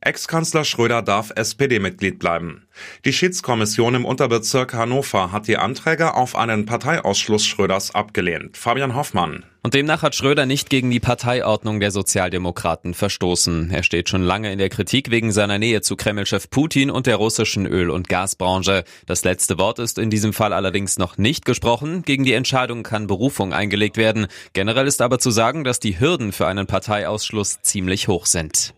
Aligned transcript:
Ex-Kanzler 0.00 0.64
Schröder 0.64 1.02
darf 1.02 1.32
SPD-Mitglied 1.34 2.20
bleiben. 2.20 2.68
Die 3.04 3.12
Schiedskommission 3.12 3.96
im 3.96 4.04
Unterbezirk 4.04 4.72
Hannover 4.72 5.32
hat 5.32 5.48
die 5.48 5.56
Anträge 5.56 6.14
auf 6.14 6.36
einen 6.36 6.66
Parteiausschluss 6.66 7.44
Schröders 7.44 7.96
abgelehnt. 7.96 8.56
Fabian 8.56 8.94
Hoffmann. 8.94 9.44
Und 9.64 9.74
demnach 9.74 10.02
hat 10.02 10.14
Schröder 10.14 10.46
nicht 10.46 10.70
gegen 10.70 10.90
die 10.90 11.00
Parteiordnung 11.00 11.80
der 11.80 11.90
Sozialdemokraten 11.90 12.94
verstoßen. 12.94 13.72
Er 13.72 13.82
steht 13.82 14.08
schon 14.08 14.22
lange 14.22 14.52
in 14.52 14.58
der 14.58 14.68
Kritik 14.68 15.10
wegen 15.10 15.32
seiner 15.32 15.58
Nähe 15.58 15.82
zu 15.82 15.96
Kremlchef 15.96 16.48
Putin 16.48 16.90
und 16.90 17.08
der 17.08 17.16
russischen 17.16 17.66
Öl- 17.66 17.90
und 17.90 18.08
Gasbranche. 18.08 18.84
Das 19.06 19.24
letzte 19.24 19.58
Wort 19.58 19.80
ist 19.80 19.98
in 19.98 20.10
diesem 20.10 20.32
Fall 20.32 20.52
allerdings 20.52 20.98
noch 20.98 21.18
nicht 21.18 21.44
gesprochen. 21.44 22.02
Gegen 22.02 22.24
die 22.24 22.34
Entscheidung 22.34 22.84
kann 22.84 23.08
Berufung 23.08 23.52
eingelegt 23.52 23.96
werden. 23.96 24.28
Generell 24.52 24.86
ist 24.86 25.02
aber 25.02 25.18
zu 25.18 25.32
sagen, 25.32 25.64
dass 25.64 25.80
die 25.80 25.98
Hürden 25.98 26.30
für 26.30 26.46
einen 26.46 26.68
Parteiausschluss 26.68 27.62
ziemlich 27.62 28.06
hoch 28.06 28.26
sind. 28.26 28.74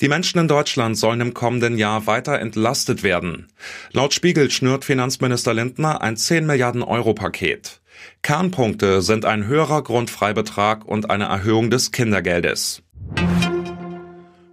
Die 0.00 0.08
Menschen 0.08 0.40
in 0.40 0.48
Deutschland 0.48 0.98
sollen 0.98 1.20
im 1.20 1.34
kommenden 1.34 1.78
Jahr 1.78 2.06
weiter 2.06 2.40
entlastet 2.40 3.04
werden. 3.04 3.46
Laut 3.92 4.12
Spiegel 4.12 4.50
schnürt 4.50 4.84
Finanzminister 4.84 5.54
Lindner 5.54 6.02
ein 6.02 6.16
10 6.16 6.46
Milliarden 6.46 6.82
Euro 6.82 7.14
Paket. 7.14 7.80
Kernpunkte 8.22 9.02
sind 9.02 9.24
ein 9.24 9.46
höherer 9.46 9.82
Grundfreibetrag 9.82 10.84
und 10.84 11.10
eine 11.10 11.24
Erhöhung 11.24 11.70
des 11.70 11.92
Kindergeldes. 11.92 12.82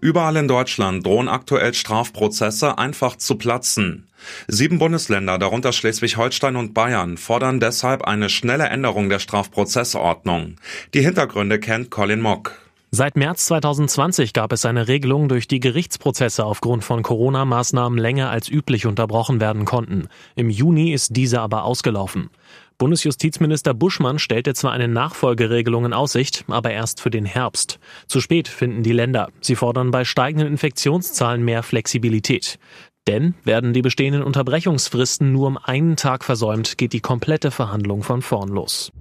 Überall 0.00 0.36
in 0.36 0.48
Deutschland 0.48 1.04
drohen 1.06 1.28
aktuell 1.28 1.74
Strafprozesse 1.74 2.78
einfach 2.78 3.16
zu 3.16 3.36
platzen. 3.36 4.08
Sieben 4.46 4.78
Bundesländer, 4.78 5.38
darunter 5.38 5.72
Schleswig-Holstein 5.72 6.56
und 6.56 6.72
Bayern, 6.72 7.16
fordern 7.16 7.60
deshalb 7.60 8.02
eine 8.02 8.28
schnelle 8.28 8.68
Änderung 8.68 9.08
der 9.08 9.18
Strafprozessordnung. 9.18 10.56
Die 10.94 11.02
Hintergründe 11.02 11.58
kennt 11.58 11.90
Colin 11.90 12.20
Mock. 12.20 12.67
Seit 12.90 13.16
März 13.16 13.44
2020 13.46 14.32
gab 14.32 14.50
es 14.50 14.64
eine 14.64 14.88
Regelung, 14.88 15.28
durch 15.28 15.46
die 15.46 15.60
Gerichtsprozesse 15.60 16.46
aufgrund 16.46 16.84
von 16.84 17.02
Corona-Maßnahmen 17.02 17.98
länger 17.98 18.30
als 18.30 18.48
üblich 18.48 18.86
unterbrochen 18.86 19.42
werden 19.42 19.66
konnten. 19.66 20.08
Im 20.36 20.48
Juni 20.48 20.92
ist 20.92 21.14
diese 21.14 21.40
aber 21.42 21.64
ausgelaufen. 21.64 22.30
Bundesjustizminister 22.78 23.74
Buschmann 23.74 24.18
stellte 24.18 24.54
zwar 24.54 24.72
eine 24.72 24.88
Nachfolgeregelung 24.88 25.84
in 25.84 25.92
Aussicht, 25.92 26.44
aber 26.48 26.70
erst 26.70 27.02
für 27.02 27.10
den 27.10 27.26
Herbst. 27.26 27.78
Zu 28.06 28.22
spät 28.22 28.48
finden 28.48 28.82
die 28.82 28.92
Länder. 28.92 29.28
Sie 29.42 29.56
fordern 29.56 29.90
bei 29.90 30.06
steigenden 30.06 30.48
Infektionszahlen 30.48 31.44
mehr 31.44 31.62
Flexibilität. 31.62 32.58
Denn 33.06 33.34
werden 33.44 33.74
die 33.74 33.82
bestehenden 33.82 34.22
Unterbrechungsfristen 34.22 35.30
nur 35.30 35.48
um 35.48 35.58
einen 35.58 35.96
Tag 35.96 36.24
versäumt, 36.24 36.78
geht 36.78 36.94
die 36.94 37.00
komplette 37.00 37.50
Verhandlung 37.50 38.02
von 38.02 38.22
vorn 38.22 38.48
los. 38.48 38.92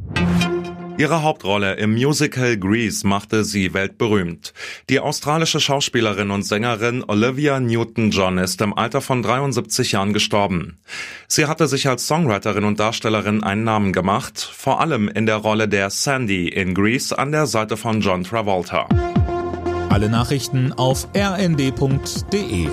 Ihre 0.98 1.22
Hauptrolle 1.22 1.76
im 1.76 1.94
Musical 1.94 2.58
Grease 2.58 3.06
machte 3.06 3.44
sie 3.44 3.76
weltberühmt. 3.76 4.52
Die 4.90 5.00
australische 5.00 5.60
Schauspielerin 5.60 6.32
und 6.32 6.42
Sängerin 6.42 7.04
Olivia 7.08 7.60
Newton-John 7.60 8.40
ist 8.40 8.62
im 8.62 8.76
Alter 8.76 9.02
von 9.02 9.22
73 9.22 9.92
Jahren 9.92 10.14
gestorben. 10.14 10.80
Sie 11.28 11.46
hatte 11.46 11.68
sich 11.68 11.88
als 11.88 12.08
Songwriterin 12.08 12.64
und 12.64 12.80
Darstellerin 12.80 13.44
einen 13.44 13.64
Namen 13.64 13.94
gemacht, 13.94 14.40
vor 14.40 14.82
allem 14.82 15.08
in 15.08 15.28
der 15.28 15.38
Rolle 15.38 15.68
der 15.68 15.92
Sandy 15.92 16.48
in 16.48 16.74
Grease 16.74 17.16
an 17.16 17.32
der 17.32 17.46
Seite 17.46 17.78
von 17.78 18.02
John 18.02 18.24
Travolta. 18.24 18.88
Alle 19.90 20.10
Nachrichten 20.10 20.74
auf 20.74 21.08
rnd.de 21.16 22.70